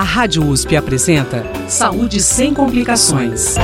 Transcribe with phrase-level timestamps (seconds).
[0.00, 3.56] A Rádio USP apresenta Saúde sem complicações.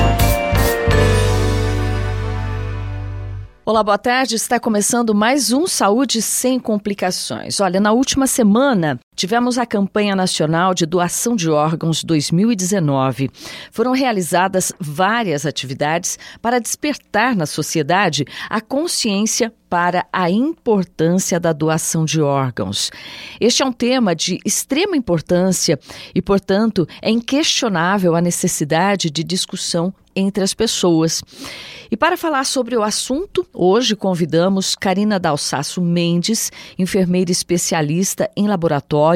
[3.65, 4.35] Olá, boa tarde.
[4.35, 7.59] Está começando mais um Saúde sem complicações.
[7.59, 13.29] Olha, na última semana tivemos a campanha nacional de doação de órgãos 2019.
[13.71, 22.05] Foram realizadas várias atividades para despertar na sociedade a consciência para a importância da doação
[22.05, 22.91] de órgãos.
[23.41, 25.79] Este é um tema de extrema importância
[26.13, 31.23] e, portanto, é inquestionável a necessidade de discussão entre as pessoas.
[31.91, 39.06] E para falar sobre o assunto, hoje convidamos Karina Dalsaço Mendes, enfermeira especialista em laboratório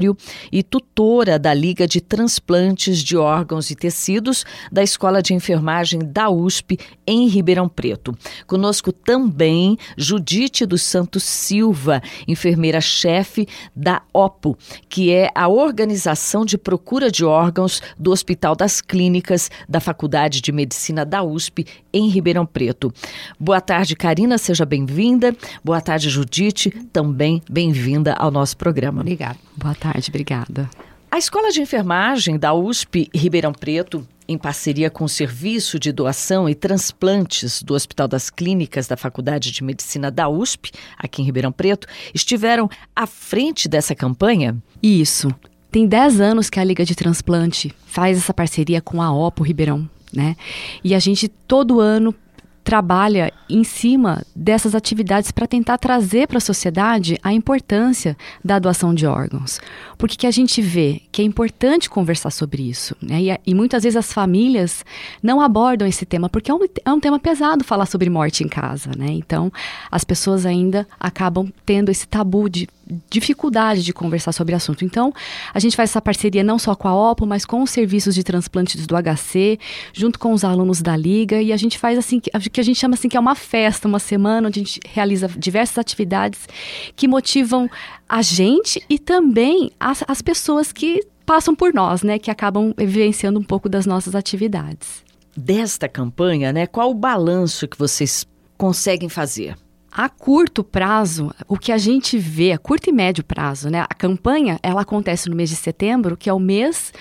[0.51, 6.29] e tutora da Liga de Transplantes de Órgãos e Tecidos da Escola de Enfermagem da
[6.29, 6.77] USP
[7.07, 8.15] em Ribeirão Preto.
[8.45, 17.09] Conosco também Judite dos Santos Silva, enfermeira-chefe da OPO, que é a Organização de Procura
[17.09, 22.41] de Órgãos do Hospital das Clínicas da Faculdade de Medicina da USP em Ribeirão.
[22.45, 22.93] Preto.
[23.39, 25.35] Boa tarde, Karina, seja bem-vinda.
[25.63, 29.01] Boa tarde, Judite, também bem-vinda ao nosso programa.
[29.01, 29.37] Obrigada.
[29.61, 30.67] Boa tarde, obrigada.
[31.11, 36.49] A Escola de Enfermagem da USP Ribeirão Preto em parceria com o Serviço de Doação
[36.49, 41.51] e Transplantes do Hospital das Clínicas da Faculdade de Medicina da USP, aqui em Ribeirão
[41.51, 44.57] Preto, estiveram à frente dessa campanha?
[44.81, 45.29] Isso.
[45.69, 49.87] Tem 10 anos que a Liga de Transplante faz essa parceria com a OPO Ribeirão,
[50.13, 50.35] né?
[50.83, 52.15] E a gente todo ano
[52.63, 58.93] trabalha em cima dessas atividades para tentar trazer para a sociedade a importância da doação
[58.93, 59.59] de órgãos.
[59.97, 62.95] Porque que a gente vê que é importante conversar sobre isso.
[63.01, 63.21] Né?
[63.23, 64.85] E, e, muitas vezes as famílias
[65.21, 68.47] não abordam esse tema, porque é um, é um tema pesado falar sobre morte em
[68.47, 68.91] casa.
[68.95, 69.07] Né?
[69.09, 69.51] Então,
[69.89, 72.67] as pessoas ainda acabam tendo esse tabu de
[73.09, 74.83] dificuldade de conversar sobre o assunto.
[74.83, 75.13] Então,
[75.53, 78.23] a gente faz essa parceria não só com a OPO, mas com os serviços de
[78.23, 79.59] transplantes do HC,
[79.93, 82.21] junto com os alunos da Liga, e a gente faz assim,
[82.51, 85.27] que a gente chama assim que é uma festa, uma semana onde a gente realiza
[85.27, 86.47] diversas atividades
[86.95, 87.69] que motivam
[88.07, 93.39] a gente e também as, as pessoas que passam por nós, né, que acabam vivenciando
[93.39, 95.03] um pouco das nossas atividades.
[95.35, 98.27] Desta campanha, né, qual o balanço que vocês
[98.57, 99.55] conseguem fazer?
[99.91, 103.81] A curto prazo, o que a gente vê, a curto e médio prazo, né?
[103.89, 106.93] A campanha, ela acontece no mês de setembro, que é o mês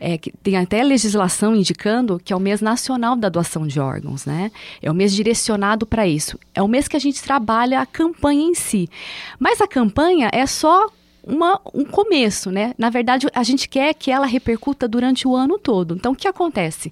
[0.00, 4.24] é, que tem até legislação indicando que é o mês nacional da doação de órgãos,
[4.24, 4.50] né?
[4.80, 6.38] É o mês direcionado para isso.
[6.54, 8.88] É o mês que a gente trabalha a campanha em si.
[9.38, 10.88] Mas a campanha é só
[11.22, 12.74] uma, um começo, né?
[12.78, 15.94] Na verdade, a gente quer que ela repercuta durante o ano todo.
[15.94, 16.90] Então, o que acontece?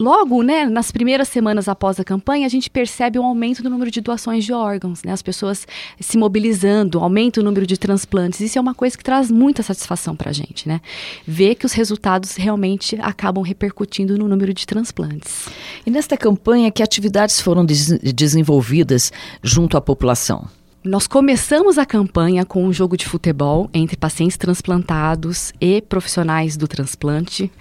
[0.00, 3.90] Logo, né, nas primeiras semanas após a campanha, a gente percebe um aumento do número
[3.90, 5.12] de doações de órgãos, né?
[5.12, 5.66] As pessoas
[6.00, 8.40] se mobilizando, aumenta o número de transplantes.
[8.40, 10.80] Isso é uma coisa que traz muita satisfação para a gente, né?
[11.26, 15.50] Ver que os resultados realmente acabam repercutindo no número de transplantes.
[15.84, 19.12] E nesta campanha, que atividades foram des desenvolvidas
[19.42, 20.48] junto à população?
[20.82, 26.66] Nós começamos a campanha com um jogo de futebol entre pacientes transplantados e profissionais do
[26.66, 27.52] transplante.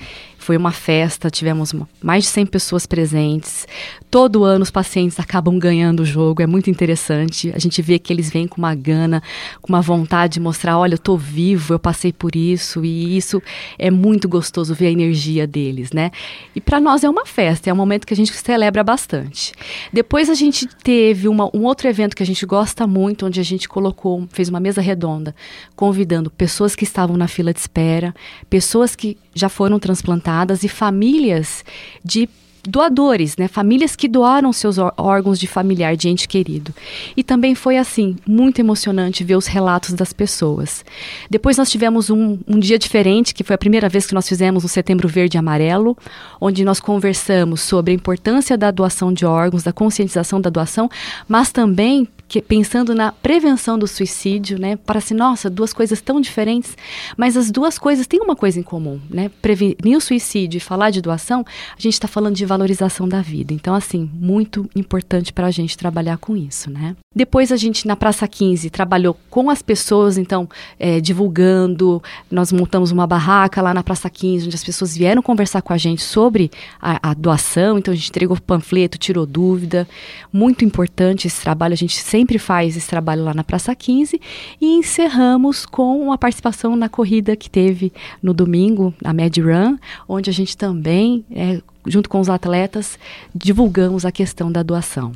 [0.50, 3.68] Foi uma festa, tivemos mais de 100 pessoas presentes.
[4.10, 7.52] Todo ano os pacientes acabam ganhando o jogo, é muito interessante.
[7.54, 9.22] A gente vê que eles vêm com uma gana,
[9.62, 13.40] com uma vontade de mostrar: olha, eu estou vivo, eu passei por isso, e isso
[13.78, 16.10] é muito gostoso ver a energia deles, né?
[16.56, 19.54] E para nós é uma festa, é um momento que a gente celebra bastante.
[19.94, 23.44] Depois a gente teve uma, um outro evento que a gente gosta muito, onde a
[23.44, 25.36] gente colocou, fez uma mesa redonda,
[25.76, 28.16] convidando pessoas que estavam na fila de espera,
[28.50, 31.64] pessoas que já foram transplantadas e famílias
[32.04, 32.30] de
[32.68, 33.48] doadores, né?
[33.48, 36.74] Famílias que doaram seus órgãos de familiar, de ente querido.
[37.16, 40.84] E também foi assim, muito emocionante ver os relatos das pessoas.
[41.30, 44.64] Depois nós tivemos um, um dia diferente, que foi a primeira vez que nós fizemos
[44.64, 45.98] o Setembro Verde e Amarelo,
[46.40, 50.90] onde nós conversamos sobre a importância da doação de órgãos, da conscientização da doação,
[51.28, 54.78] mas também que, pensando na prevenção do suicídio, né?
[54.88, 56.78] Assim, nossa, duas coisas tão diferentes,
[57.18, 59.32] mas as duas coisas têm uma coisa em comum, né?
[59.42, 61.44] Prevenir o suicídio e falar de doação,
[61.76, 63.52] a gente está falando de valorização da vida.
[63.52, 66.96] Então, assim, muito importante para a gente trabalhar com isso, né?
[67.16, 70.48] Depois a gente, na Praça 15, trabalhou com as pessoas, então,
[70.80, 75.64] é, divulgando, nós montamos uma barraca lá na Praça 15, onde as pessoas vieram conversar
[75.64, 79.88] com a gente sobre a, a doação, então a gente entregou panfleto, tirou dúvida,
[80.32, 84.20] muito importante esse trabalho, a gente sempre sempre faz esse trabalho lá na Praça 15
[84.60, 89.78] e encerramos com uma participação na corrida que teve no domingo, a Mad Run,
[90.08, 93.00] onde a gente também, é, junto com os atletas,
[93.34, 95.14] divulgamos a questão da doação.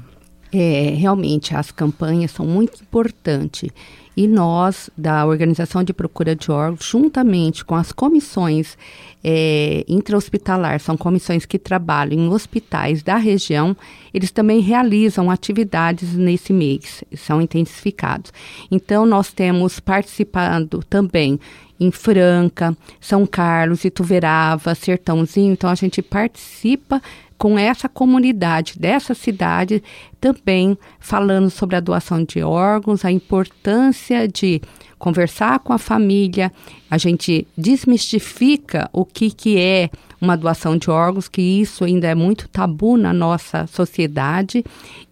[0.54, 3.70] É, realmente, as campanhas são muito importantes.
[4.16, 8.78] E nós, da Organização de Procura de Órgãos, juntamente com as comissões
[9.24, 13.76] é, intra-hospitalar, são comissões que trabalham em hospitais da região,
[14.14, 18.32] eles também realizam atividades nesse mês, são intensificados.
[18.70, 21.40] Então, nós temos participando também
[21.80, 25.54] em Franca, São Carlos, Ituverava, Sertãozinho.
[25.54, 27.02] Então a gente participa
[27.38, 29.84] com essa comunidade dessa cidade
[30.20, 34.62] também falando sobre a doação de órgãos, a importância de
[34.98, 36.50] conversar com a família,
[36.90, 39.90] a gente desmistifica o que, que é
[40.22, 44.64] uma doação de órgãos, que isso ainda é muito tabu na nossa sociedade,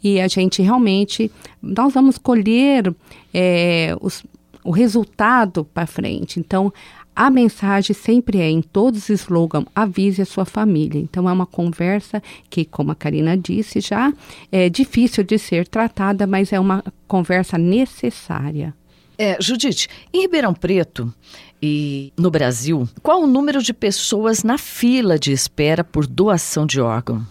[0.02, 1.30] e a gente realmente,
[1.62, 2.96] nós vamos colher
[3.34, 4.24] é, os,
[4.64, 6.40] o resultado para frente.
[6.40, 6.72] Então,
[7.16, 11.00] a mensagem sempre é, em todos os slogans, avise a sua família.
[11.00, 14.14] Então, é uma conversa que, como a Karina disse, já
[14.52, 18.74] é difícil de ser tratada, mas é uma conversa necessária.
[19.18, 21.14] É, Judite, em Ribeirão Preto
[21.62, 26.82] e no Brasil, qual o número de pessoas na fila de espera por doação de
[26.82, 27.26] órgão?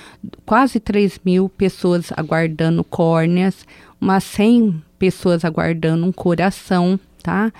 [0.45, 3.67] quase 3 mil pessoas aguardando córneas,
[4.01, 7.51] umas 100 pessoas aguardando um coração, tá?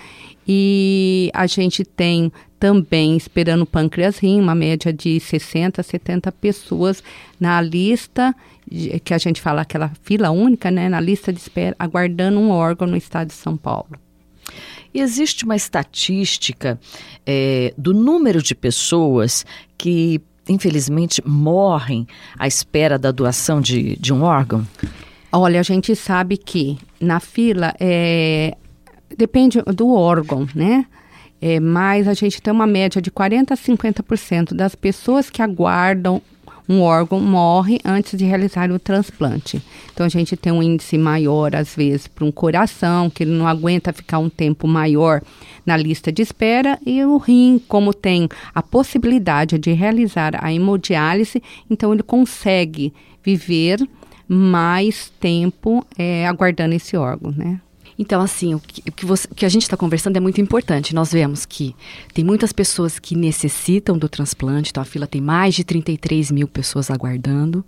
[0.46, 7.04] E a gente tem também esperando pâncreas rim, uma média de 60, 70 pessoas
[7.40, 8.36] na lista,
[9.04, 12.88] que a gente fala aquela fila única, né, na lista de espera, aguardando um órgão
[12.88, 14.00] no estado de São Paulo.
[14.94, 16.80] E existe uma estatística
[17.26, 19.46] é, do número de pessoas
[19.78, 22.08] que, infelizmente, morrem
[22.38, 24.66] à espera da doação de, de um órgão?
[25.32, 28.56] Olha, a gente sabe que na fila é,
[29.18, 30.86] depende do órgão, né?
[31.42, 36.22] É, mas a gente tem uma média de 40% a 50% das pessoas que aguardam
[36.68, 39.62] um órgão morre antes de realizar o transplante.
[39.92, 43.48] Então a gente tem um índice maior, às vezes, para um coração, que ele não
[43.48, 45.22] aguenta ficar um tempo maior
[45.66, 51.42] na lista de espera, e o rim, como tem a possibilidade de realizar a hemodiálise,
[51.70, 53.80] então ele consegue viver
[54.28, 57.60] mais tempo é, aguardando esse órgão, né?
[57.98, 60.42] Então, assim, o que, o que, você, o que a gente está conversando é muito
[60.42, 60.96] importante.
[60.96, 61.76] Nós vemos que
[62.14, 66.48] tem muitas pessoas que necessitam do transplante, então a fila tem mais de 33 mil
[66.48, 67.64] pessoas aguardando.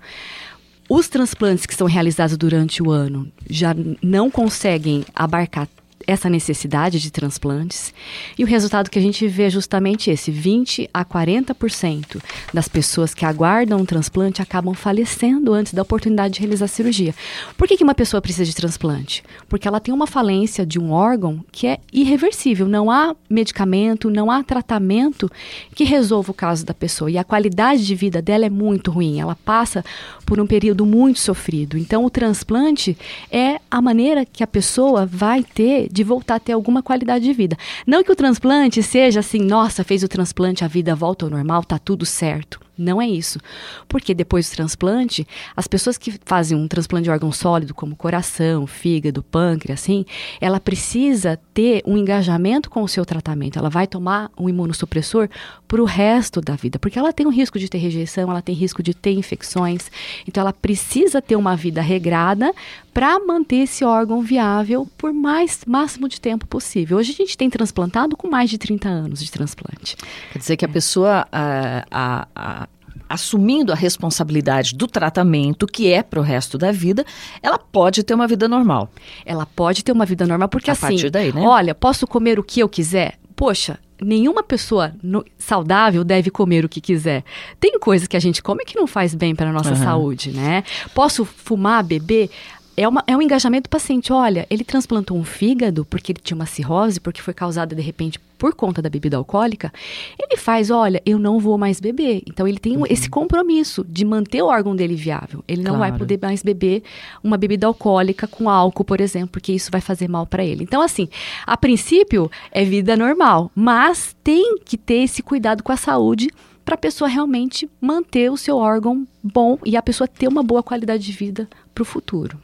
[0.89, 5.67] Os transplantes que são realizados durante o ano já não conseguem abarcar
[6.07, 7.93] essa necessidade de transplantes.
[8.37, 12.21] E o resultado que a gente vê é justamente esse: 20 a 40%
[12.53, 17.13] das pessoas que aguardam um transplante acabam falecendo antes da oportunidade de realizar a cirurgia.
[17.57, 19.23] Por que, que uma pessoa precisa de transplante?
[19.47, 22.67] Porque ela tem uma falência de um órgão que é irreversível.
[22.67, 25.31] Não há medicamento, não há tratamento
[25.73, 27.09] que resolva o caso da pessoa.
[27.09, 29.19] E a qualidade de vida dela é muito ruim.
[29.19, 29.83] Ela passa
[30.25, 31.77] por um período muito sofrido.
[31.77, 32.97] Então, o transplante
[33.31, 37.31] é a maneira que a pessoa vai ter de voltar a ter alguma qualidade de
[37.33, 37.57] vida.
[37.87, 41.63] Não que o transplante seja assim, nossa, fez o transplante, a vida volta ao normal,
[41.63, 42.59] tá tudo certo.
[42.77, 43.39] Não é isso.
[43.87, 48.67] Porque depois do transplante, as pessoas que fazem um transplante de órgão sólido, como coração,
[48.67, 50.05] fígado, pâncreas, assim,
[50.41, 53.57] ela precisa ter um engajamento com o seu tratamento.
[53.57, 55.29] Ela vai tomar um imunossupressor
[55.67, 58.55] para o resto da vida, porque ela tem um risco de ter rejeição, ela tem
[58.55, 59.89] risco de ter infecções.
[60.27, 62.53] Então, ela precisa ter uma vida regrada
[62.93, 66.97] para manter esse órgão viável por mais máximo de tempo possível.
[66.97, 69.97] Hoje a gente tem transplantado com mais de 30 anos de transplante.
[70.31, 72.64] Quer dizer que a pessoa, a, a, a
[73.09, 77.05] assumindo a responsabilidade do tratamento, que é para o resto da vida,
[77.41, 78.89] ela pode ter uma vida normal.
[79.25, 81.41] Ela pode ter uma vida normal, porque a assim, partir daí, né?
[81.41, 83.17] olha, posso comer o que eu quiser?
[83.35, 87.23] Poxa, nenhuma pessoa no, saudável deve comer o que quiser.
[87.59, 89.83] Tem coisas que a gente come que não faz bem para a nossa uhum.
[89.83, 90.63] saúde, né?
[90.93, 92.29] Posso fumar, beber?
[92.77, 94.11] É, uma, é um engajamento do paciente.
[94.11, 98.19] Olha, ele transplantou um fígado porque ele tinha uma cirrose, porque foi causada de repente
[98.37, 99.71] por conta da bebida alcoólica.
[100.19, 102.21] Ele faz, olha, eu não vou mais beber.
[102.27, 102.85] Então ele tem uhum.
[102.89, 105.43] esse compromisso de manter o órgão dele viável.
[105.47, 105.91] Ele não claro.
[105.91, 106.83] vai poder mais beber
[107.23, 110.63] uma bebida alcoólica com álcool, por exemplo, porque isso vai fazer mal para ele.
[110.63, 111.07] Então, assim,
[111.45, 116.29] a princípio é vida normal, mas tem que ter esse cuidado com a saúde
[116.65, 120.63] para a pessoa realmente manter o seu órgão bom e a pessoa ter uma boa
[120.63, 122.39] qualidade de vida para o futuro.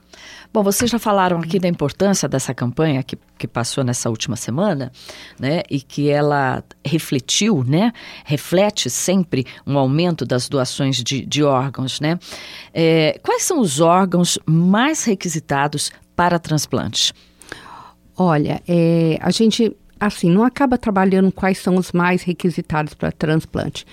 [0.54, 4.92] Bom, vocês já falaram aqui da importância dessa campanha que, que passou nessa última semana,
[5.40, 5.64] né?
[5.70, 7.94] E que ela refletiu, né?
[8.26, 12.20] Reflete sempre um aumento das doações de, de órgãos, né?
[12.74, 17.14] É, quais são os órgãos mais requisitados para transplante?
[18.18, 23.86] Olha, é, a gente, assim, não acaba trabalhando quais são os mais requisitados para transplante.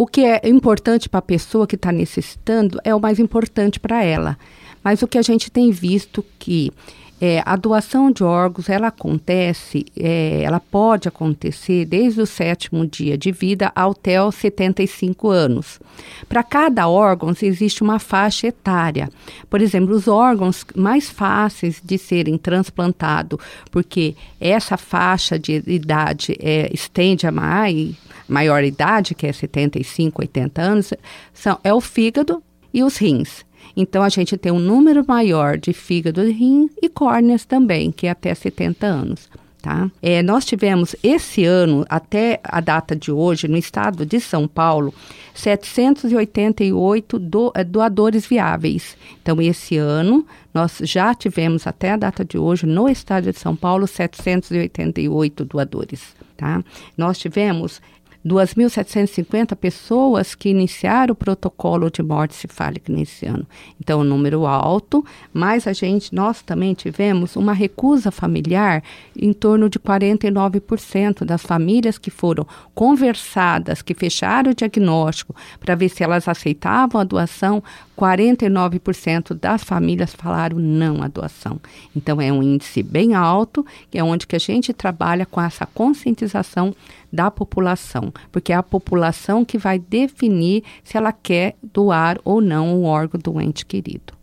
[0.00, 4.02] O que é importante para a pessoa que está necessitando é o mais importante para
[4.02, 4.38] ela.
[4.82, 6.72] Mas o que a gente tem visto que
[7.20, 13.18] é, a doação de órgãos, ela acontece, é, ela pode acontecer desde o sétimo dia
[13.18, 15.78] de vida até os 75 anos.
[16.26, 19.10] Para cada órgão existe uma faixa etária.
[19.50, 23.38] Por exemplo, os órgãos mais fáceis de serem transplantados,
[23.70, 27.94] porque essa faixa de idade é, estende a mais,
[28.30, 30.94] maior idade, que é 75, 80 anos,
[31.32, 33.44] são, é o fígado e os rins.
[33.76, 38.06] Então, a gente tem um número maior de fígado e rim e córneas também, que
[38.06, 39.28] é até 70 anos.
[39.62, 39.90] Tá?
[40.00, 44.94] É, nós tivemos esse ano, até a data de hoje, no estado de São Paulo,
[45.34, 48.96] 788 do, é, doadores viáveis.
[49.22, 53.54] Então, esse ano, nós já tivemos, até a data de hoje, no estado de São
[53.54, 56.16] Paulo, 788 doadores.
[56.38, 56.64] Tá?
[56.96, 57.82] Nós tivemos
[58.26, 63.46] 2.750 pessoas que iniciaram o protocolo de morte cefálica nesse ano.
[63.80, 68.82] Então, um número alto, mas a gente, nós também tivemos uma recusa familiar
[69.16, 75.88] em torno de 49% das famílias que foram conversadas, que fecharam o diagnóstico para ver
[75.88, 77.62] se elas aceitavam a doação,
[78.00, 81.60] 49% das famílias falaram não à doação.
[81.94, 85.66] Então, é um índice bem alto, que é onde que a gente trabalha com essa
[85.66, 86.74] conscientização
[87.12, 92.74] da população, porque é a população que vai definir se ela quer doar ou não
[92.74, 94.14] o órgão do ente querido.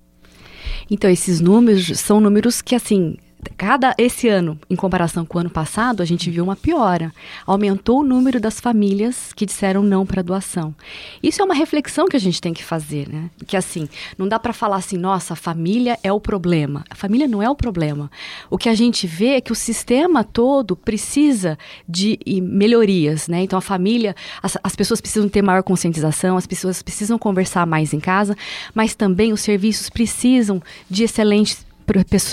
[0.90, 3.18] Então, esses números são números que, assim,
[3.56, 7.14] cada esse ano, em comparação com o ano passado, a gente viu uma piora.
[7.46, 10.74] Aumentou o número das famílias que disseram não para doação.
[11.22, 13.30] Isso é uma reflexão que a gente tem que fazer, né?
[13.46, 13.88] Que assim,
[14.18, 16.84] não dá para falar assim, nossa, a família é o problema.
[16.90, 18.10] A família não é o problema.
[18.50, 23.44] O que a gente vê é que o sistema todo precisa de melhorias, né?
[23.44, 27.94] Então a família, as, as pessoas precisam ter maior conscientização, as pessoas precisam conversar mais
[27.94, 28.36] em casa,
[28.74, 31.67] mas também os serviços precisam de excelentes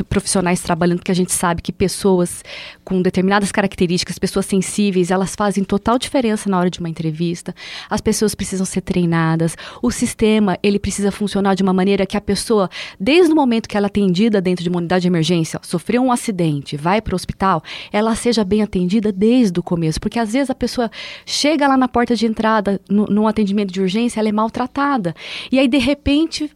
[0.09, 2.43] profissionais trabalhando, porque a gente sabe que pessoas
[2.85, 7.55] com determinadas características, pessoas sensíveis, elas fazem total diferença na hora de uma entrevista.
[7.89, 9.57] As pessoas precisam ser treinadas.
[9.81, 12.69] O sistema, ele precisa funcionar de uma maneira que a pessoa,
[12.99, 16.11] desde o momento que ela é atendida dentro de uma unidade de emergência, sofreu um
[16.11, 20.51] acidente, vai para o hospital, ela seja bem atendida desde o começo, porque às vezes
[20.51, 20.91] a pessoa
[21.25, 25.15] chega lá na porta de entrada, no, num atendimento de urgência, ela é maltratada.
[25.53, 26.51] E aí, de repente,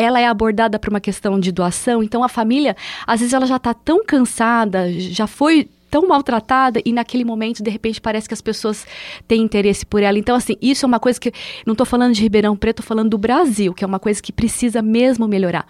[0.00, 2.76] ela é abordada por uma questão de doação, então a família,
[3.06, 7.68] às vezes ela já está tão cansada, já foi tão maltratada e naquele momento, de
[7.68, 8.86] repente, parece que as pessoas
[9.26, 10.18] têm interesse por ela.
[10.18, 11.32] Então, assim, isso é uma coisa que.
[11.66, 14.32] Não estou falando de Ribeirão Preto, estou falando do Brasil, que é uma coisa que
[14.32, 15.66] precisa mesmo melhorar.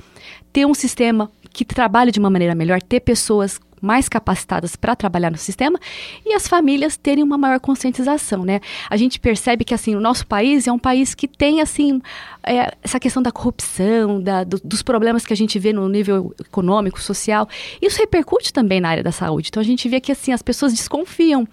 [0.52, 5.30] Ter um sistema que trabalhe de uma maneira melhor, ter pessoas mais capacitadas para trabalhar
[5.30, 5.78] no sistema
[6.24, 8.60] e as famílias terem uma maior conscientização, né?
[8.88, 12.00] A gente percebe que assim o nosso país é um país que tem assim
[12.42, 16.34] é, essa questão da corrupção, da, do, dos problemas que a gente vê no nível
[16.40, 17.48] econômico, social.
[17.80, 19.48] Isso repercute também na área da saúde.
[19.48, 21.46] Então a gente vê que assim as pessoas desconfiam.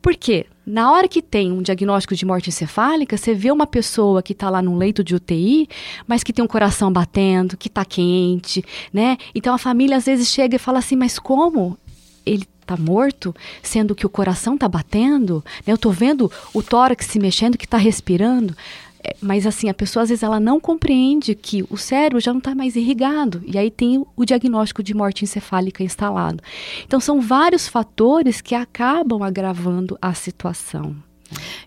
[0.00, 0.46] Por quê?
[0.64, 4.48] Na hora que tem um diagnóstico de morte encefálica, você vê uma pessoa que está
[4.48, 5.68] lá num leito de UTI,
[6.06, 9.18] mas que tem um coração batendo, que está quente, né?
[9.34, 11.76] Então a família às vezes chega e fala assim: mas como?
[12.24, 15.44] Ele está morto, sendo que o coração está batendo?
[15.66, 15.72] Né?
[15.72, 18.56] Eu estou vendo o tórax se mexendo, que está respirando.
[19.02, 22.38] É, mas assim, a pessoa às vezes ela não compreende que o cérebro já não
[22.38, 23.42] está mais irrigado.
[23.46, 26.42] E aí tem o diagnóstico de morte encefálica instalado.
[26.84, 30.94] Então são vários fatores que acabam agravando a situação.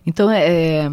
[0.06, 0.90] Então é,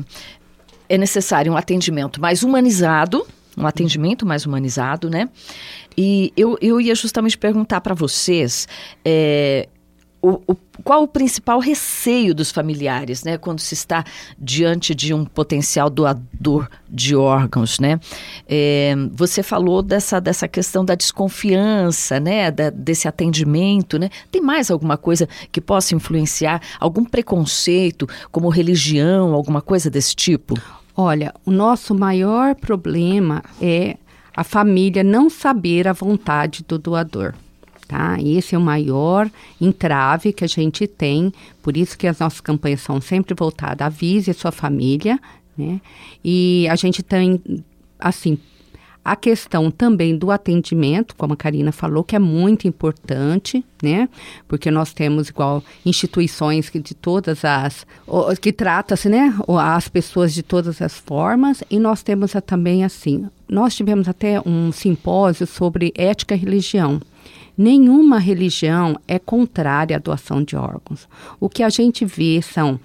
[0.90, 3.26] é necessário um atendimento mais humanizado,
[3.58, 5.30] um atendimento mais humanizado, né?
[5.98, 8.68] E eu, eu ia justamente perguntar para vocês.
[9.04, 9.68] É,
[10.22, 14.04] o, o, qual o principal receio dos familiares, né, quando se está
[14.38, 18.00] diante de um potencial doador de órgãos, né?
[18.48, 24.10] É, você falou dessa, dessa questão da desconfiança, né, da, desse atendimento, né?
[24.32, 30.56] Tem mais alguma coisa que possa influenciar algum preconceito, como religião, alguma coisa desse tipo?
[30.96, 33.98] Olha, o nosso maior problema é
[34.36, 37.34] a família não saber a vontade do doador
[37.92, 38.18] tá?
[38.20, 39.30] Esse é o maior
[39.60, 44.32] entrave que a gente tem, por isso que as nossas campanhas são sempre voltadas, avise
[44.32, 45.20] a sua família,
[45.58, 45.82] né?
[46.24, 47.42] E a gente tem,
[48.00, 48.38] assim,
[49.04, 54.08] A questão também do atendimento, como a Karina falou, que é muito importante, né?
[54.48, 57.84] Porque nós temos igual instituições que de todas as
[58.40, 63.76] que trata-se, né, as pessoas de todas as formas, e nós temos também assim, nós
[63.76, 67.02] tivemos até um simpósio sobre ética e religião.
[67.58, 71.08] Nenhuma religião é contrária à doação de órgãos.
[71.40, 72.80] O que a gente vê são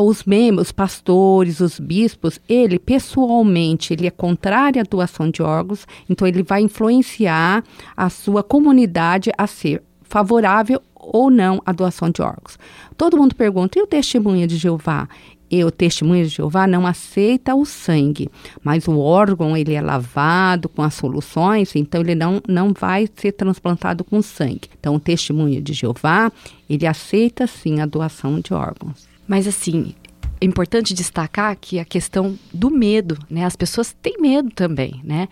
[0.00, 5.86] os membros, os pastores, os bispos, ele pessoalmente ele é contrário à doação de órgãos,
[6.08, 7.62] então ele vai influenciar
[7.96, 12.58] a sua comunidade a ser favorável ou não à doação de órgãos.
[12.96, 15.08] Todo mundo pergunta: e o testemunho de Jeová?
[15.52, 18.30] E o testemunho de Jeová não aceita o sangue,
[18.64, 23.32] mas o órgão ele é lavado com as soluções, então ele não, não vai ser
[23.32, 24.70] transplantado com sangue.
[24.80, 26.32] Então o testemunho de Jeová
[26.70, 29.06] ele aceita sim a doação de órgãos.
[29.28, 29.94] Mas assim,
[30.40, 33.44] é importante destacar que a questão do medo, né?
[33.44, 35.28] As pessoas têm medo também, né?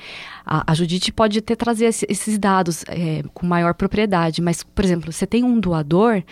[0.52, 5.12] A, a Judite pode até trazer esses dados é, com maior propriedade, mas, por exemplo,
[5.12, 6.25] você tem um doador,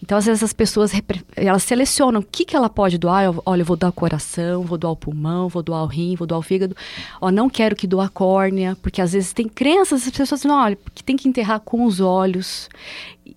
[0.00, 0.92] então às vezes as pessoas
[1.34, 3.24] elas selecionam o que, que ela pode doar.
[3.24, 6.14] Eu, olha, eu vou doar o coração, vou doar o pulmão, vou doar o rim,
[6.14, 6.76] vou doar o fígado.
[7.20, 10.56] Ó, não quero que doar a córnea, porque às vezes tem crenças, as pessoas dizem,
[10.56, 12.68] olha, que tem que enterrar com os olhos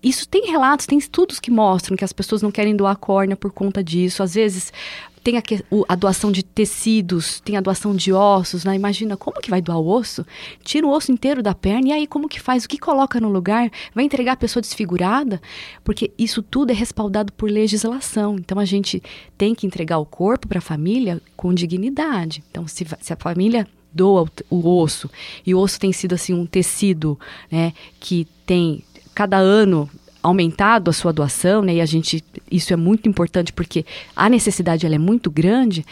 [0.02, 3.50] isso tem relatos, tem estudos que mostram que as pessoas não querem doar córnea por
[3.50, 4.22] conta disso.
[4.22, 4.72] Às vezes
[5.28, 5.42] tem a,
[5.88, 8.74] a, doação de tecidos, tem a doação de ossos, né?
[8.74, 10.24] Imagina como que vai doar o osso?
[10.64, 12.64] Tira o osso inteiro da perna e aí como que faz?
[12.64, 13.70] O que coloca no lugar?
[13.94, 15.38] Vai entregar a pessoa desfigurada?
[15.84, 18.36] Porque isso tudo é respaldado por legislação.
[18.36, 19.02] Então a gente
[19.36, 22.42] tem que entregar o corpo para a família com dignidade.
[22.50, 25.10] Então se, se a família doa o, o osso
[25.44, 27.20] e o osso tem sido assim um tecido,
[27.50, 28.82] né, que tem
[29.14, 29.90] cada ano
[30.22, 31.74] aumentado a sua doação, né?
[31.74, 33.84] E a gente isso é muito importante porque
[34.14, 35.84] a necessidade ela é muito grande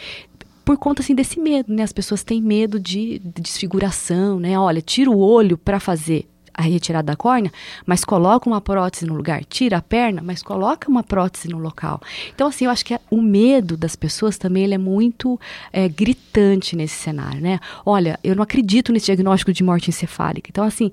[0.65, 1.83] por conta assim desse medo, né?
[1.83, 4.59] As pessoas têm medo de, de desfiguração, né?
[4.59, 7.51] Olha, tira o olho para fazer a retirada da córnea,
[7.85, 9.45] mas coloca uma prótese no lugar.
[9.45, 12.01] Tira a perna, mas coloca uma prótese no local.
[12.33, 15.39] Então, assim, eu acho que é, o medo das pessoas também ele é muito
[15.71, 17.59] é, gritante nesse cenário, né?
[17.85, 20.49] Olha, eu não acredito nesse diagnóstico de morte encefálica.
[20.49, 20.91] Então, assim,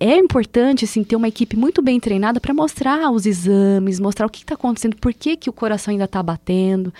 [0.00, 4.30] é importante, assim, ter uma equipe muito bem treinada para mostrar os exames, mostrar o
[4.30, 6.92] que está acontecendo, por que, que o coração ainda está batendo,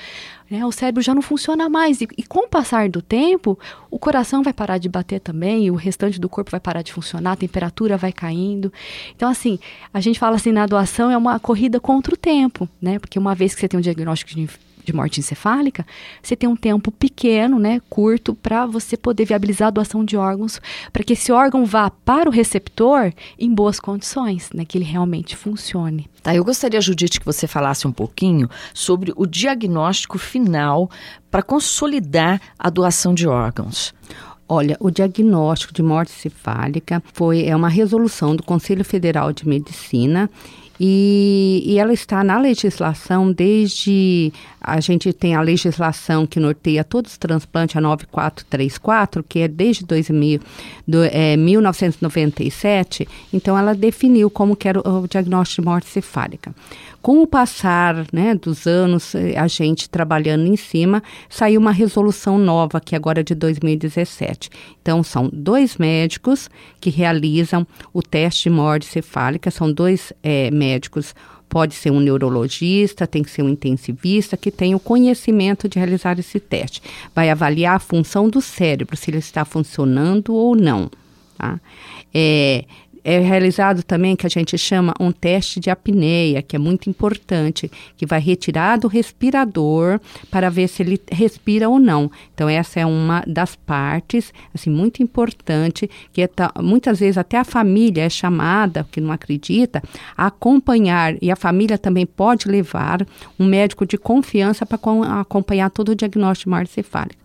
[0.50, 0.64] né?
[0.64, 2.00] O cérebro já não funciona mais.
[2.00, 3.58] E, e, com o passar do tempo,
[3.90, 7.32] o coração vai parar de bater também, o restante do corpo vai parar de funcionar,
[7.32, 8.72] a temperatura vai caindo.
[9.14, 9.58] Então, assim,
[9.92, 12.98] a gente fala assim, na doação é uma corrida contra o tempo, né?
[12.98, 14.48] Porque uma vez que você tem um diagnóstico de
[14.88, 15.87] de morte encefálica,
[16.22, 20.61] você tem um tempo pequeno, né, curto, para você poder viabilizar a doação de órgãos,
[20.92, 25.37] para que esse órgão vá para o receptor em boas condições, né, que ele realmente
[25.37, 26.09] funcione.
[26.22, 30.90] Tá, eu gostaria, Judite, que você falasse um pouquinho sobre o diagnóstico final
[31.31, 33.94] para consolidar a doação de órgãos.
[34.48, 40.31] Olha, o diagnóstico de morte cefálica foi é uma resolução do Conselho Federal de Medicina
[40.80, 44.32] e, e, ela está na legislação desde.
[44.60, 49.84] A gente tem a legislação que norteia todos os transplantes, a 9434, que é desde
[49.84, 50.40] 2000,
[50.86, 53.08] do, é, 1997.
[53.32, 56.54] Então, ela definiu como que era o, diagnóstico de morte cefálica.
[57.00, 62.37] Com o passar né, dos anos, eh, a gente trabalhando em cima, saiu uma resolução
[62.37, 64.50] nova, que agora é de 2017.
[64.82, 71.14] Então, são dois médicos que realizam o teste de morte cefálica, são dois é, médicos
[71.48, 76.18] pode ser um neurologista, tem que ser um intensivista que tem o conhecimento de realizar
[76.18, 76.82] esse teste.
[77.14, 80.90] Vai avaliar a função do cérebro, se ele está funcionando ou não.
[81.38, 81.58] Tá?
[82.12, 82.64] É,
[83.09, 87.71] é realizado também que a gente chama um teste de apneia, que é muito importante,
[87.97, 89.99] que vai retirar do respirador
[90.31, 92.11] para ver se ele respira ou não.
[92.35, 96.29] Então essa é uma das partes, assim, muito importante, que é
[96.62, 99.83] muitas vezes até a família é chamada, que não acredita,
[100.14, 103.07] a acompanhar e a família também pode levar
[103.40, 104.79] um médico de confiança para
[105.18, 107.16] acompanhar todo o diagnóstico de morte cefálica.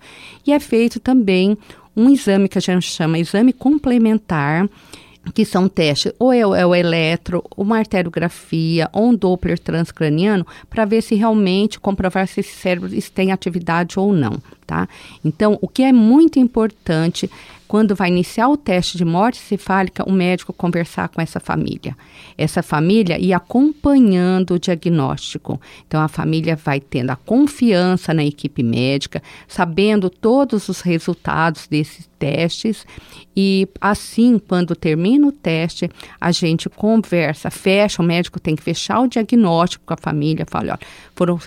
[0.48, 1.58] E é feito também
[1.93, 4.69] um exame que a gente chama exame complementar,
[5.31, 10.86] que são testes, ou é é o eletro, uma arteriografia, ou um Doppler transcraniano, para
[10.86, 14.88] ver se realmente comprovar se esse cérebro tem atividade ou não, tá?
[15.23, 17.29] Então, o que é muito importante
[17.73, 21.97] quando vai iniciar o teste de morte cefálica, o médico conversar com essa família.
[22.38, 25.59] Essa família e acompanhando o diagnóstico.
[25.88, 32.07] Então, a família vai tendo a confiança na equipe médica, sabendo todos os resultados desses
[32.23, 32.86] testes
[33.36, 35.89] e assim, quando termina o teste,
[36.21, 40.71] a gente conversa, fecha, o médico tem que fechar o diagnóstico com a família, fala,
[40.71, 40.79] olha,
[41.13, 41.38] foram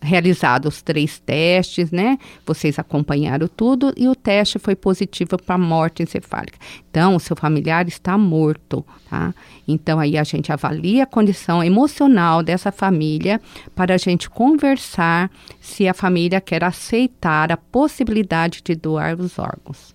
[0.00, 2.18] realizados três testes, né?
[2.46, 6.58] Vocês acompanharam tudo e o teste foi positivo para morte encefálica.
[6.90, 9.34] Então, o seu familiar está morto, tá?
[9.68, 13.40] Então, aí a gente avalia a condição emocional dessa família
[13.76, 19.91] para a gente conversar se a família quer aceitar a possibilidade de doar os órgãos.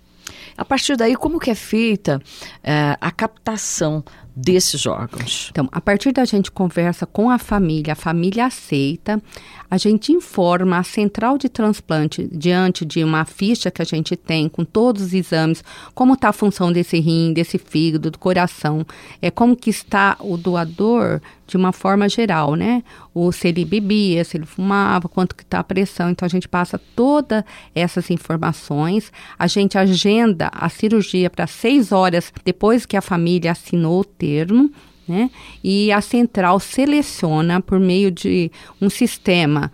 [0.56, 2.22] A partir daí, como que é feita
[2.64, 4.04] é, a captação
[4.38, 5.48] desses órgãos?
[5.50, 9.22] Então, a partir da gente conversa com a família, a família aceita,
[9.70, 14.48] a gente informa a central de transplante diante de uma ficha que a gente tem
[14.48, 15.64] com todos os exames,
[15.96, 18.86] como está a função desse rim, desse fígado, do coração,
[19.22, 22.84] é como que está o doador de uma forma geral, né?
[23.14, 26.10] O se ele bebia, se ele fumava, quanto que está a pressão.
[26.10, 32.34] Então a gente passa todas essas informações, a gente agenda a cirurgia para seis horas
[32.44, 34.70] depois que a família assinou o termo
[35.08, 35.30] né?
[35.64, 39.72] E a central seleciona por meio de um sistema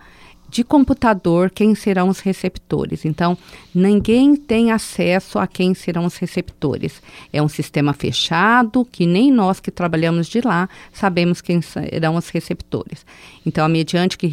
[0.48, 3.04] de computador quem serão os receptores.
[3.04, 3.36] Então,
[3.74, 7.02] ninguém tem acesso a quem serão os receptores.
[7.32, 12.28] É um sistema fechado que nem nós que trabalhamos de lá sabemos quem serão os
[12.28, 13.04] receptores.
[13.44, 14.32] Então, a mediante que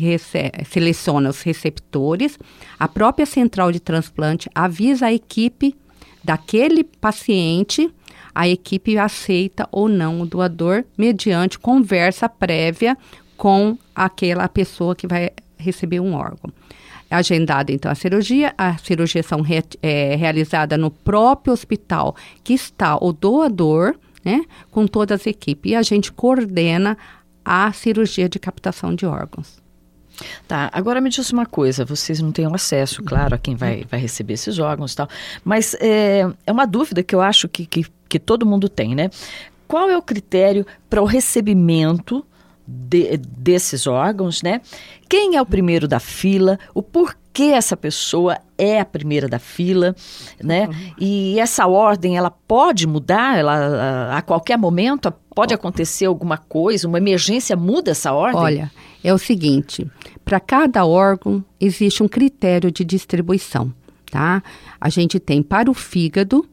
[0.69, 2.37] seleciona os receptores,
[2.77, 5.75] a própria central de transplante avisa a equipe
[6.23, 7.91] daquele paciente
[8.33, 12.97] a equipe aceita ou não o doador mediante conversa prévia
[13.37, 16.51] com aquela pessoa que vai receber um órgão.
[17.09, 22.53] É agendada então a cirurgia, a cirurgia são re, é, realizada no próprio hospital que
[22.53, 26.97] está o doador, né, com todas as equipes e a gente coordena
[27.43, 29.61] a cirurgia de captação de órgãos.
[30.47, 33.99] Tá, agora me diz uma coisa, vocês não têm acesso, claro, a quem vai, vai
[33.99, 35.07] receber esses órgãos e tal,
[35.43, 39.09] mas é, é uma dúvida que eu acho que, que que todo mundo tem, né?
[39.69, 42.25] Qual é o critério para o recebimento
[42.67, 44.59] de, desses órgãos, né?
[45.07, 46.59] Quem é o primeiro da fila?
[46.75, 49.95] O porquê essa pessoa é a primeira da fila,
[50.43, 50.67] né?
[50.99, 56.89] E essa ordem ela pode mudar, ela a, a qualquer momento pode acontecer alguma coisa,
[56.89, 58.41] uma emergência muda essa ordem?
[58.41, 59.89] Olha, é o seguinte,
[60.23, 63.73] para cada órgão existe um critério de distribuição,
[64.09, 64.41] tá?
[64.79, 66.47] A gente tem para o fígado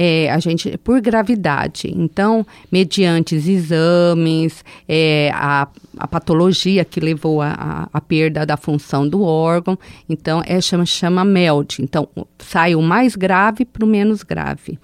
[0.00, 1.92] é, a gente por gravidade.
[1.92, 5.66] Então, mediante exames, é, a,
[5.98, 9.76] a patologia que levou a, perda da função do órgão,
[10.08, 11.78] então é chama chama MELD.
[11.80, 14.78] Então, sai o mais grave para o menos grave.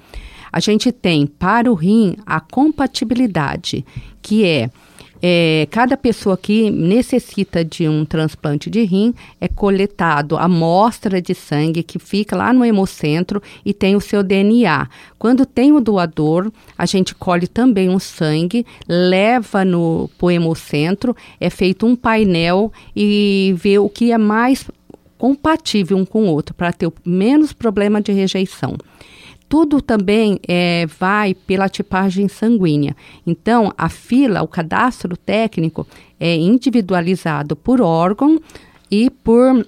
[0.52, 3.84] A gente tem para o rim a compatibilidade,
[4.20, 4.68] que é
[5.26, 11.82] é, cada pessoa que necessita de um transplante de rim é coletado amostra de sangue
[11.82, 14.86] que fica lá no hemocentro e tem o seu DNA.
[15.18, 21.48] Quando tem o doador, a gente colhe também um sangue, leva no pro hemocentro, é
[21.48, 24.68] feito um painel e vê o que é mais
[25.16, 28.76] compatível um com o outro para ter menos problema de rejeição
[29.48, 32.96] tudo também é, vai pela tipagem sanguínea.
[33.26, 35.86] Então, a fila, o cadastro técnico
[36.18, 38.40] é individualizado por órgão
[38.90, 39.66] e por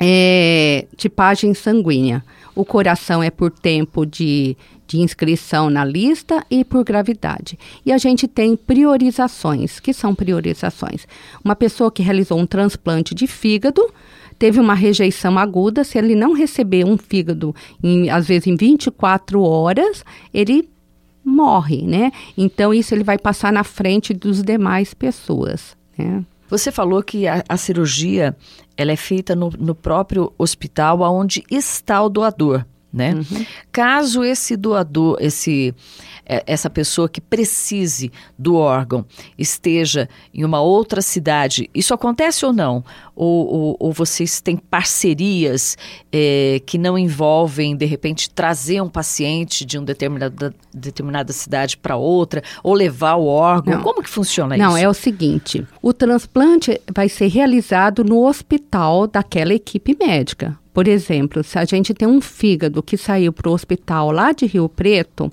[0.00, 2.24] é, tipagem sanguínea.
[2.54, 7.58] O coração é por tempo de, de inscrição na lista e por gravidade.
[7.84, 9.78] E a gente tem priorizações.
[9.78, 11.06] que são priorizações?
[11.44, 13.82] Uma pessoa que realizou um transplante de fígado
[14.38, 19.42] teve uma rejeição aguda, se ele não receber um fígado, em, às vezes em 24
[19.42, 20.68] horas, ele
[21.24, 22.12] morre, né?
[22.36, 26.24] Então, isso ele vai passar na frente dos demais pessoas, né?
[26.48, 28.34] Você falou que a, a cirurgia
[28.74, 33.14] ela é feita no, no próprio hospital onde está o doador, né?
[33.14, 33.46] Uhum.
[33.70, 35.74] Caso esse doador, esse
[36.28, 39.06] é, essa pessoa que precise do órgão
[39.38, 42.84] esteja em uma outra cidade, isso acontece ou não?
[43.16, 45.76] Ou, ou, ou vocês têm parcerias
[46.12, 51.96] é, que não envolvem, de repente, trazer um paciente de uma determinada, determinada cidade para
[51.96, 53.76] outra, ou levar o órgão?
[53.76, 53.82] Não.
[53.82, 54.74] Como que funciona não, isso?
[54.74, 60.58] Não, é o seguinte: o transplante vai ser realizado no hospital daquela equipe médica.
[60.78, 64.46] Por exemplo, se a gente tem um fígado que saiu para o hospital lá de
[64.46, 65.28] Rio Preto,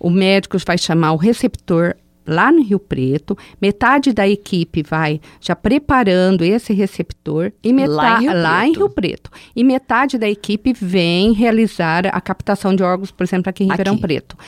[0.00, 1.94] o médico vai chamar o receptor
[2.26, 8.16] lá no Rio Preto, metade da equipe vai já preparando esse receptor e metade lá,
[8.16, 9.30] em Rio, lá em Rio Preto.
[9.54, 13.92] E metade da equipe vem realizar a captação de órgãos, por exemplo, aqui em Ribeirão
[13.92, 14.00] aqui.
[14.00, 14.38] Preto.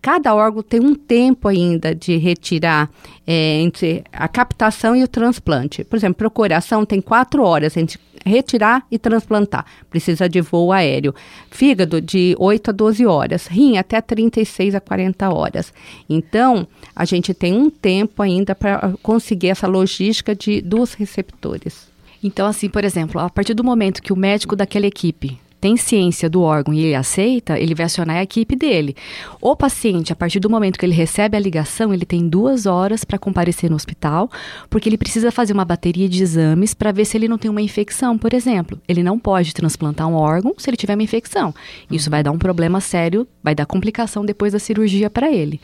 [0.00, 2.88] Cada órgão tem um tempo ainda de retirar
[3.26, 5.82] é, entre a captação e o transplante.
[5.84, 9.64] Por exemplo, procuração tem quatro horas entre retirar e transplantar.
[9.90, 11.14] Precisa de voo aéreo.
[11.50, 13.46] Fígado de 8 a 12 horas.
[13.46, 15.72] Rim até 36 a 40 horas.
[16.08, 21.88] Então, a gente tem um tempo ainda para conseguir essa logística de, dos receptores.
[22.22, 26.28] Então, assim, por exemplo, a partir do momento que o médico daquela equipe tem ciência
[26.28, 28.96] do órgão e ele aceita, ele vai acionar a equipe dele.
[29.40, 33.04] O paciente, a partir do momento que ele recebe a ligação, ele tem duas horas
[33.04, 34.30] para comparecer no hospital,
[34.70, 37.62] porque ele precisa fazer uma bateria de exames para ver se ele não tem uma
[37.62, 38.80] infecção, por exemplo.
[38.88, 41.54] Ele não pode transplantar um órgão se ele tiver uma infecção.
[41.90, 45.60] Isso vai dar um problema sério, vai dar complicação depois da cirurgia para ele.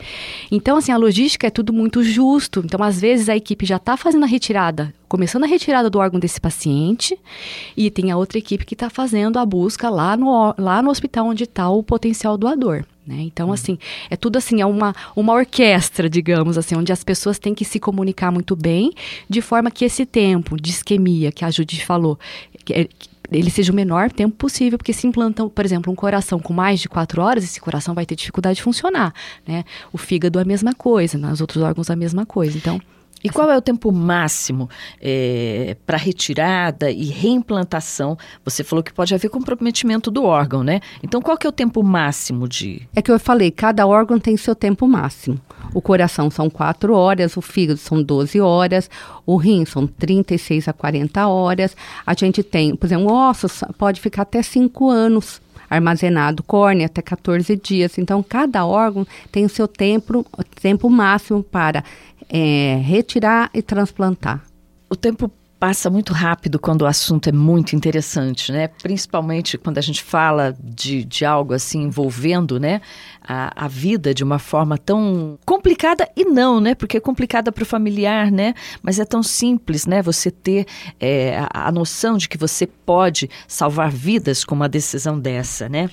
[0.51, 2.61] Então, assim, a logística é tudo muito justo.
[2.63, 6.19] Então, às vezes, a equipe já está fazendo a retirada começando a retirada do órgão
[6.19, 7.17] desse paciente
[7.75, 11.27] e tem a outra equipe que está fazendo a busca lá no, lá no hospital
[11.27, 12.83] onde está o potencial doador.
[13.05, 13.17] Né?
[13.21, 13.53] Então, uhum.
[13.53, 13.77] assim,
[14.09, 17.79] é tudo assim, é uma, uma orquestra, digamos assim, onde as pessoas têm que se
[17.79, 18.91] comunicar muito bem,
[19.29, 22.17] de forma que esse tempo de isquemia que a Judith falou,
[22.63, 22.89] que, é,
[23.31, 26.79] ele seja o menor tempo possível, porque se implantam, por exemplo, um coração com mais
[26.79, 29.13] de quatro horas, esse coração vai ter dificuldade de funcionar,
[29.47, 29.63] né?
[29.91, 32.57] O fígado é a mesma coisa, nos outros órgãos a mesma coisa.
[32.57, 32.79] Então,
[33.25, 34.69] e qual é o tempo máximo
[35.01, 38.15] é, para retirada e reimplantação?
[38.43, 40.79] Você falou que pode haver comprometimento do órgão, né?
[41.01, 42.87] Então, qual que é o tempo máximo de...
[42.95, 45.41] É que eu falei, cada órgão tem seu tempo máximo.
[45.73, 48.91] O coração são 4 horas, o fígado são 12 horas,
[49.25, 51.75] o rim são 36 a 40 horas.
[52.05, 57.55] A gente tem, por exemplo, ossos pode ficar até 5 anos armazenado, córnea até 14
[57.55, 57.97] dias.
[57.97, 60.25] Então, cada órgão tem o seu tempo,
[60.61, 61.83] tempo máximo para
[62.29, 64.43] é, retirar e transplantar.
[64.89, 68.67] O tempo passa muito rápido quando o assunto é muito interessante, né?
[68.67, 72.81] Principalmente quando a gente fala de, de algo assim envolvendo, né?
[73.27, 76.75] A, a vida de uma forma tão complicada e não, né?
[76.75, 78.53] Porque é complicada para o familiar, né?
[78.83, 80.01] Mas é tão simples, né?
[80.01, 80.67] Você ter
[80.99, 85.89] é, a, a noção de que você pode salvar vidas com uma decisão dessa, né?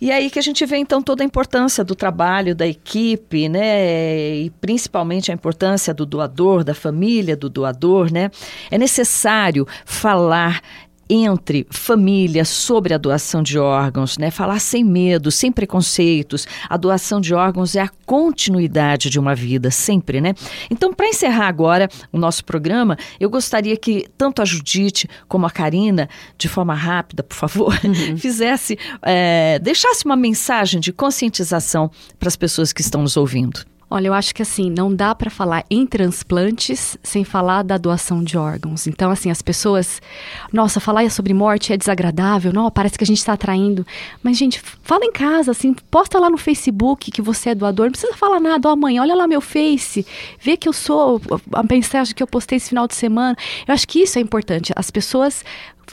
[0.00, 4.36] E aí que a gente vê então toda a importância do trabalho da equipe, né?
[4.36, 8.30] E principalmente a importância do doador, da família do doador, né?
[8.70, 10.62] É necessário falar
[11.08, 14.30] entre família sobre a doação de órgãos, né?
[14.30, 16.46] Falar sem medo, sem preconceitos.
[16.68, 20.34] A doação de órgãos é a continuidade de uma vida, sempre, né?
[20.70, 25.50] Então, para encerrar agora o nosso programa, eu gostaria que tanto a Judite como a
[25.50, 28.16] Karina, de forma rápida, por favor, uhum.
[28.18, 33.64] fizesse, é, deixasse uma mensagem de conscientização para as pessoas que estão nos ouvindo.
[33.90, 38.22] Olha, eu acho que assim, não dá para falar em transplantes sem falar da doação
[38.22, 38.86] de órgãos.
[38.86, 40.02] Então, assim, as pessoas,
[40.52, 43.86] nossa, falar sobre morte é desagradável, não, parece que a gente está atraindo.
[44.22, 47.92] Mas, gente, fala em casa, assim, posta lá no Facebook que você é doador, não
[47.92, 50.06] precisa falar nada, ó, mãe, olha lá meu Face,
[50.38, 51.20] vê que eu sou
[51.52, 53.36] a mensagem que eu postei esse final de semana.
[53.66, 54.72] Eu acho que isso é importante.
[54.76, 55.42] As pessoas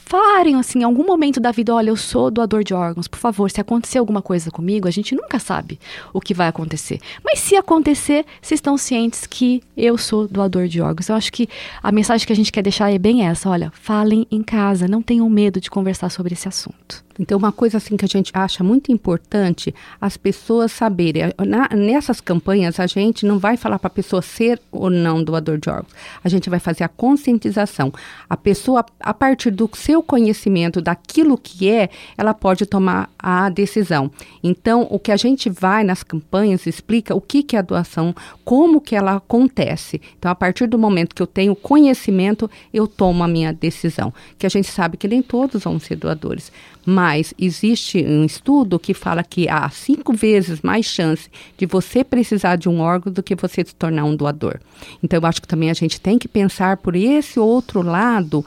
[0.04, 3.50] falarem assim, em algum momento da vida, olha, eu sou doador de órgãos, por favor,
[3.50, 5.78] se acontecer alguma coisa comigo, a gente nunca sabe
[6.12, 7.00] o que vai acontecer.
[7.24, 11.08] Mas se acontecer, vocês estão cientes que eu sou doador de órgãos.
[11.08, 11.48] Eu acho que
[11.82, 15.02] a mensagem que a gente quer deixar é bem essa, olha, falem em casa, não
[15.02, 17.05] tenham medo de conversar sobre esse assunto.
[17.18, 21.32] Então, uma coisa assim que a gente acha muito importante, as pessoas saberem.
[21.38, 25.58] Na, nessas campanhas, a gente não vai falar para a pessoa ser ou não doador
[25.58, 25.92] de órgãos.
[26.22, 27.92] A gente vai fazer a conscientização.
[28.28, 34.10] A pessoa, a partir do seu conhecimento daquilo que é, ela pode tomar a decisão.
[34.42, 38.14] Então, o que a gente vai nas campanhas explica o que, que é a doação,
[38.44, 40.00] como que ela acontece.
[40.18, 44.12] Então, a partir do momento que eu tenho conhecimento, eu tomo a minha decisão.
[44.38, 46.52] Que a gente sabe que nem todos vão ser doadores
[46.86, 47.05] mas
[47.38, 52.68] existe um estudo que fala que há cinco vezes mais chance de você precisar de
[52.68, 54.58] um órgão do que você se tornar um doador.
[55.02, 58.44] Então, eu acho que também a gente tem que pensar por esse outro lado,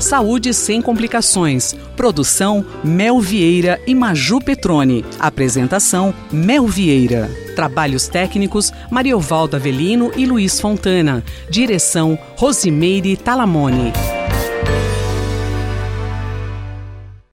[0.00, 1.74] Saúde sem complicações.
[1.94, 5.04] Produção Mel Vieira e Maju Petrone.
[5.18, 7.30] Apresentação Mel Vieira.
[7.54, 11.22] Trabalhos técnicos Mariovaldo Avelino e Luiz Fontana.
[11.50, 14.19] Direção Rosimeire Talamone.